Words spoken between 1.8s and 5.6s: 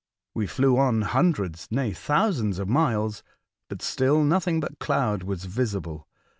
thousands of miles, but still nothing but cloud was